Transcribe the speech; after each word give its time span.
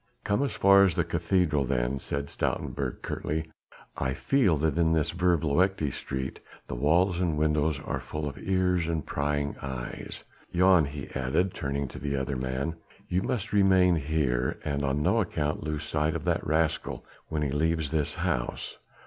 "Come 0.23 0.41
as 0.41 0.53
far 0.53 0.83
as 0.83 0.95
the 0.95 1.03
cathedral 1.03 1.63
then," 1.63 1.99
said 1.99 2.25
Stoutenburg 2.27 3.03
curtly. 3.03 3.51
"I 3.95 4.15
feel 4.15 4.57
that 4.57 4.75
in 4.79 4.93
this 4.93 5.11
vervloekte 5.13 5.93
street 5.93 6.39
the 6.67 6.73
walls 6.73 7.19
and 7.19 7.37
windows 7.37 7.79
are 7.79 7.99
full 7.99 8.27
of 8.27 8.35
ears 8.39 8.87
and 8.87 9.05
prying 9.05 9.55
eyes. 9.61 10.23
Jan," 10.51 10.85
he 10.85 11.09
added, 11.11 11.53
turning 11.53 11.87
to 11.89 11.99
the 11.99 12.15
other 12.15 12.35
man, 12.35 12.77
"you 13.09 13.21
must 13.21 13.53
remain 13.53 13.95
here 13.97 14.57
and 14.65 14.83
on 14.83 15.03
no 15.03 15.21
account 15.21 15.61
lose 15.63 15.83
sight 15.83 16.15
of 16.15 16.25
that 16.25 16.47
rascal 16.47 17.05
when 17.27 17.43
he 17.43 17.51
leaves 17.51 17.91
this 17.91 18.15
house. 18.15 18.79